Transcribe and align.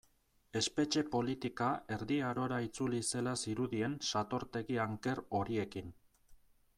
Espetxe 0.59 1.01
politika 1.15 1.67
Erdi 1.97 2.17
Arora 2.29 2.57
itzuli 2.67 3.01
zela 3.11 3.33
zirudien 3.49 3.99
satortegi 4.13 4.81
anker 4.87 5.23
horiekin. 5.41 5.93